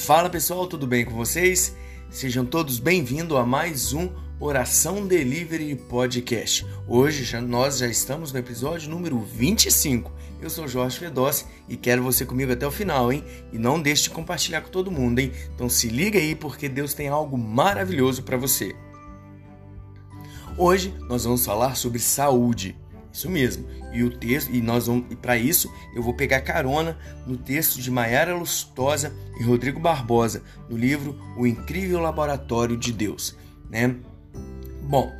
Fala 0.00 0.30
pessoal, 0.30 0.66
tudo 0.66 0.86
bem 0.86 1.04
com 1.04 1.12
vocês? 1.12 1.76
Sejam 2.08 2.44
todos 2.44 2.78
bem-vindos 2.78 3.36
a 3.36 3.44
mais 3.44 3.92
um 3.92 4.08
Oração 4.40 5.06
Delivery 5.06 5.76
Podcast. 5.76 6.66
Hoje 6.88 7.22
já, 7.22 7.38
nós 7.38 7.76
já 7.78 7.86
estamos 7.86 8.32
no 8.32 8.38
episódio 8.38 8.88
número 8.88 9.20
25. 9.20 10.10
Eu 10.40 10.48
sou 10.48 10.66
Jorge 10.66 10.98
Fedossi 10.98 11.44
e 11.68 11.76
quero 11.76 12.02
você 12.02 12.24
comigo 12.24 12.50
até 12.50 12.66
o 12.66 12.70
final, 12.70 13.12
hein? 13.12 13.22
E 13.52 13.58
não 13.58 13.80
deixe 13.80 14.04
de 14.04 14.10
compartilhar 14.10 14.62
com 14.62 14.70
todo 14.70 14.90
mundo, 14.90 15.18
hein? 15.18 15.32
Então 15.54 15.68
se 15.68 15.88
liga 15.88 16.18
aí 16.18 16.34
porque 16.34 16.66
Deus 16.66 16.94
tem 16.94 17.08
algo 17.08 17.36
maravilhoso 17.36 18.22
para 18.22 18.38
você. 18.38 18.74
Hoje 20.56 20.94
nós 21.10 21.24
vamos 21.24 21.44
falar 21.44 21.76
sobre 21.76 21.98
saúde. 21.98 22.74
Isso 23.12 23.28
mesmo. 23.28 23.66
E 23.92 24.04
o 24.04 24.10
texto 24.10 24.52
e 24.52 24.60
nós 24.60 24.86
vamos 24.86 25.14
para 25.16 25.36
isso 25.36 25.72
eu 25.94 26.02
vou 26.02 26.14
pegar 26.14 26.40
carona 26.42 26.96
no 27.26 27.36
texto 27.36 27.80
de 27.80 27.90
Maiara 27.90 28.34
Lustosa 28.34 29.12
e 29.38 29.42
Rodrigo 29.42 29.80
Barbosa, 29.80 30.42
no 30.68 30.76
livro 30.76 31.18
O 31.36 31.46
Incrível 31.46 32.00
Laboratório 32.00 32.76
de 32.76 32.92
Deus, 32.92 33.36
né? 33.68 33.96
Bom, 34.82 35.12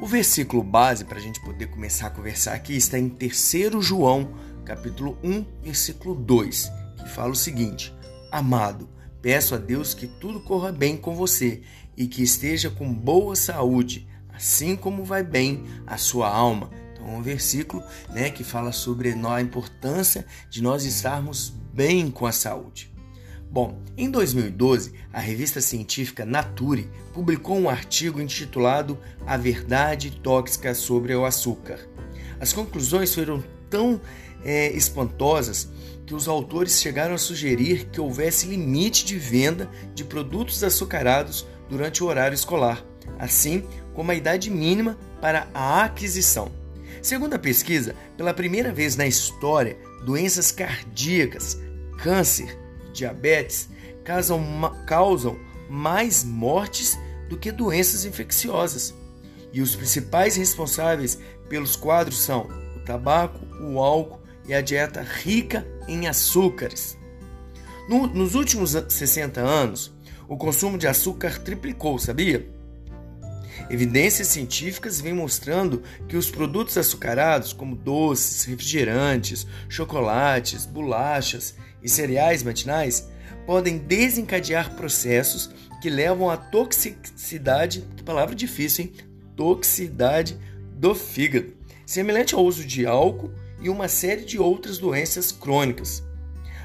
o 0.00 0.06
versículo 0.06 0.62
base 0.62 1.04
para 1.04 1.18
a 1.18 1.20
gente 1.20 1.40
poder 1.40 1.66
começar 1.66 2.08
a 2.08 2.10
conversar 2.10 2.54
aqui 2.54 2.76
está 2.76 2.98
em 2.98 3.08
3 3.08 3.72
João, 3.80 4.34
capítulo 4.64 5.18
1, 5.22 5.44
versículo 5.62 6.14
2, 6.14 6.70
que 6.98 7.08
fala 7.08 7.32
o 7.32 7.36
seguinte: 7.36 7.92
Amado, 8.30 8.88
peço 9.20 9.54
a 9.54 9.58
Deus 9.58 9.94
que 9.94 10.06
tudo 10.06 10.40
corra 10.40 10.70
bem 10.70 10.96
com 10.96 11.14
você 11.14 11.62
e 11.96 12.06
que 12.06 12.22
esteja 12.22 12.70
com 12.70 12.92
boa 12.92 13.34
saúde, 13.34 14.08
assim 14.32 14.76
como 14.76 15.04
vai 15.04 15.22
bem 15.22 15.64
a 15.86 15.96
sua 15.96 16.28
alma 16.28 16.70
um 17.06 17.22
versículo 17.22 17.82
né, 18.10 18.30
que 18.30 18.44
fala 18.44 18.72
sobre 18.72 19.12
a 19.12 19.40
importância 19.40 20.26
de 20.48 20.62
nós 20.62 20.84
estarmos 20.84 21.52
bem 21.72 22.10
com 22.10 22.26
a 22.26 22.32
saúde. 22.32 22.92
Bom, 23.50 23.78
em 23.98 24.10
2012, 24.10 24.94
a 25.12 25.20
revista 25.20 25.60
científica 25.60 26.24
Nature 26.24 26.88
publicou 27.12 27.58
um 27.58 27.68
artigo 27.68 28.18
intitulado 28.18 28.98
A 29.26 29.36
Verdade 29.36 30.10
Tóxica 30.10 30.74
sobre 30.74 31.14
o 31.14 31.26
Açúcar. 31.26 31.78
As 32.40 32.50
conclusões 32.50 33.14
foram 33.14 33.44
tão 33.68 34.00
é, 34.42 34.72
espantosas 34.72 35.68
que 36.06 36.14
os 36.14 36.28
autores 36.28 36.80
chegaram 36.80 37.14
a 37.14 37.18
sugerir 37.18 37.90
que 37.90 38.00
houvesse 38.00 38.46
limite 38.46 39.04
de 39.04 39.18
venda 39.18 39.70
de 39.94 40.02
produtos 40.02 40.64
açucarados 40.64 41.46
durante 41.68 42.02
o 42.02 42.06
horário 42.06 42.34
escolar, 42.34 42.82
assim 43.18 43.64
como 43.92 44.10
a 44.10 44.14
idade 44.14 44.50
mínima 44.50 44.98
para 45.20 45.46
a 45.52 45.84
aquisição. 45.84 46.61
Segundo 47.00 47.34
a 47.34 47.38
pesquisa, 47.38 47.94
pela 48.16 48.34
primeira 48.34 48.72
vez 48.72 48.96
na 48.96 49.06
história, 49.06 49.76
doenças 50.04 50.50
cardíacas, 50.50 51.58
câncer, 51.98 52.58
diabetes 52.92 53.68
causam, 54.04 54.42
causam 54.86 55.38
mais 55.68 56.22
mortes 56.24 56.98
do 57.28 57.38
que 57.38 57.50
doenças 57.50 58.04
infecciosas. 58.04 58.94
E 59.52 59.60
os 59.60 59.76
principais 59.76 60.36
responsáveis 60.36 61.18
pelos 61.48 61.76
quadros 61.76 62.22
são 62.22 62.48
o 62.76 62.80
tabaco, 62.80 63.40
o 63.60 63.78
álcool 63.78 64.20
e 64.46 64.54
a 64.54 64.60
dieta 64.60 65.02
rica 65.02 65.66
em 65.86 66.06
açúcares. 66.08 66.96
No, 67.88 68.06
nos 68.06 68.34
últimos 68.34 68.70
60 68.70 69.40
anos, 69.40 69.92
o 70.28 70.36
consumo 70.36 70.78
de 70.78 70.86
açúcar 70.86 71.38
triplicou, 71.38 71.98
sabia? 71.98 72.48
Evidências 73.72 74.28
científicas 74.28 75.00
vêm 75.00 75.14
mostrando 75.14 75.82
que 76.06 76.14
os 76.14 76.30
produtos 76.30 76.76
açucarados, 76.76 77.54
como 77.54 77.74
doces, 77.74 78.44
refrigerantes, 78.44 79.46
chocolates, 79.66 80.66
bolachas 80.66 81.54
e 81.82 81.88
cereais 81.88 82.42
matinais, 82.42 83.08
podem 83.46 83.78
desencadear 83.78 84.74
processos 84.76 85.48
que 85.80 85.88
levam 85.88 86.28
à 86.28 86.36
toxicidade, 86.36 87.82
palavra 88.04 88.34
difícil, 88.34 88.84
hein? 88.84 88.92
Toxicidade 89.34 90.38
do 90.74 90.94
fígado, 90.94 91.54
semelhante 91.86 92.34
ao 92.34 92.44
uso 92.44 92.66
de 92.66 92.84
álcool 92.84 93.32
e 93.58 93.70
uma 93.70 93.88
série 93.88 94.26
de 94.26 94.38
outras 94.38 94.76
doenças 94.76 95.32
crônicas. 95.32 96.02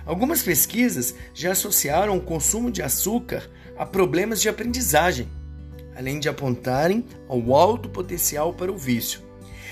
Algumas 0.05 0.43
pesquisas 0.43 1.15
já 1.33 1.53
associaram 1.53 2.17
o 2.17 2.21
consumo 2.21 2.69
de 2.69 2.81
açúcar 2.81 3.49
a 3.77 3.85
problemas 3.85 4.41
de 4.41 4.49
aprendizagem, 4.49 5.29
além 5.97 6.19
de 6.19 6.29
apontarem 6.29 7.03
ao 7.27 7.55
alto 7.55 7.89
potencial 7.89 8.53
para 8.53 8.71
o 8.71 8.77
vício, 8.77 9.21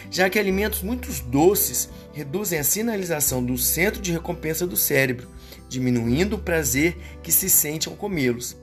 já 0.09 0.27
que 0.29 0.39
alimentos 0.39 0.81
muito 0.81 1.07
doces 1.25 1.89
reduzem 2.13 2.57
a 2.57 2.63
sinalização 2.63 3.43
do 3.43 3.57
centro 3.57 4.01
de 4.01 4.11
recompensa 4.11 4.65
do 4.65 4.75
cérebro, 4.75 5.29
diminuindo 5.69 6.35
o 6.35 6.39
prazer 6.39 6.97
que 7.21 7.31
se 7.31 7.49
sente 7.49 7.87
ao 7.87 7.95
comê-los, 7.95 8.57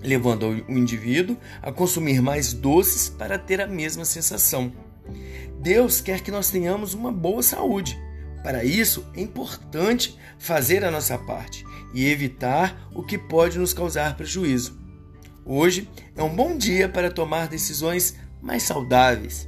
levando 0.00 0.64
o 0.68 0.72
indivíduo 0.72 1.36
a 1.60 1.72
consumir 1.72 2.22
mais 2.22 2.52
doces 2.52 3.08
para 3.08 3.38
ter 3.38 3.60
a 3.60 3.66
mesma 3.66 4.04
sensação. 4.04 4.72
Deus 5.60 6.00
quer 6.00 6.20
que 6.20 6.30
nós 6.30 6.50
tenhamos 6.50 6.94
uma 6.94 7.10
boa 7.10 7.42
saúde. 7.42 7.98
Para 8.42 8.64
isso, 8.64 9.04
é 9.14 9.22
importante 9.22 10.16
fazer 10.38 10.84
a 10.84 10.90
nossa 10.90 11.16
parte 11.16 11.64
e 11.94 12.04
evitar 12.04 12.88
o 12.94 13.02
que 13.02 13.16
pode 13.16 13.58
nos 13.58 13.72
causar 13.72 14.16
prejuízo. 14.16 14.83
Hoje 15.46 15.86
é 16.16 16.22
um 16.22 16.34
bom 16.34 16.56
dia 16.56 16.88
para 16.88 17.10
tomar 17.10 17.48
decisões 17.48 18.16
mais 18.40 18.62
saudáveis. 18.62 19.46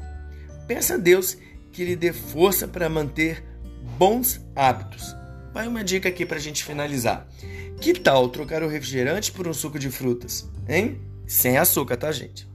Peça 0.68 0.94
a 0.94 0.98
Deus 0.98 1.38
que 1.72 1.86
lhe 1.86 1.96
dê 1.96 2.12
força 2.12 2.68
para 2.68 2.86
manter 2.86 3.42
bons 3.96 4.38
hábitos. 4.54 5.16
Vai 5.54 5.66
uma 5.66 5.82
dica 5.82 6.10
aqui 6.10 6.26
para 6.26 6.36
a 6.36 6.40
gente 6.40 6.64
finalizar. 6.64 7.26
Que 7.80 7.94
tal 7.94 8.28
trocar 8.28 8.62
o 8.62 8.68
refrigerante 8.68 9.32
por 9.32 9.48
um 9.48 9.54
suco 9.54 9.78
de 9.78 9.90
frutas? 9.90 10.46
Hein? 10.68 11.00
Sem 11.26 11.56
açúcar, 11.56 11.96
tá, 11.96 12.12
gente? 12.12 12.46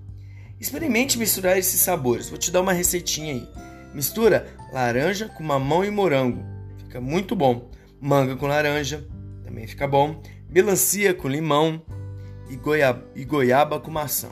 Experimente 0.60 1.18
misturar 1.18 1.58
esses 1.58 1.82
sabores. 1.82 2.30
Vou 2.30 2.38
te 2.38 2.52
dar 2.52 2.62
uma 2.62 2.74
receitinha 2.74 3.34
aí. 3.34 3.48
Mistura 3.92 4.56
laranja 4.72 5.28
com 5.30 5.44
mamão 5.44 5.84
e 5.84 5.90
morango. 5.90 6.46
Fica 6.78 7.02
muito 7.02 7.36
bom. 7.36 7.72
Manga 8.00 8.36
com 8.36 8.46
laranja. 8.46 9.04
Também 9.44 9.66
fica 9.66 9.88
bom. 9.88 10.22
Melancia 10.48 11.12
com 11.12 11.28
limão 11.28 11.82
e 12.52 12.56
goiaba, 12.58 13.04
e 13.16 13.24
goiaba 13.24 13.80
com 13.80 13.90
maçã. 13.90 14.30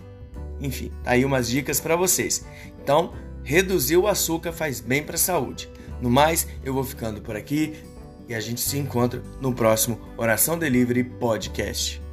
Enfim, 0.60 0.92
tá 1.04 1.12
aí 1.12 1.24
umas 1.24 1.50
dicas 1.50 1.80
para 1.80 1.96
vocês. 1.96 2.46
Então, 2.84 3.14
reduzir 3.44 3.98
o 3.98 4.08
açúcar 4.08 4.52
faz 4.52 4.82
bem 4.82 5.02
para 5.02 5.16
a 5.16 5.20
saúde. 5.20 5.70
No 6.02 6.10
mais, 6.10 6.48
eu 6.64 6.74
vou 6.74 6.84
ficando 6.84 7.22
por 7.22 7.36
aqui 7.36 7.74
e 8.28 8.36
a 8.36 8.40
gente 8.40 8.62
se 8.62 8.78
encontra 8.78 9.24
no 9.42 9.54
próximo 9.54 10.00
Oração 10.18 10.58
Delivery 10.58 11.04
Podcast. 11.04 12.09